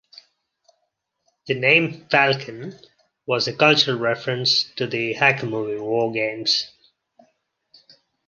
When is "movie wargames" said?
5.45-6.63